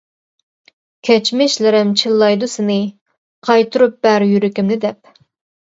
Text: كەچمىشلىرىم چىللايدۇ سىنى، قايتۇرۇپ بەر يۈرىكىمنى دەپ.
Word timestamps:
كەچمىشلىرىم 1.09 1.91
چىللايدۇ 2.03 2.49
سىنى، 2.55 2.81
قايتۇرۇپ 3.51 4.05
بەر 4.09 4.31
يۈرىكىمنى 4.35 4.85
دەپ. 4.89 5.17